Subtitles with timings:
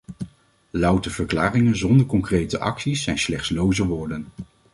[0.71, 4.25] Louter verklaringen zonder concrete acties zijn slechts loze woorden.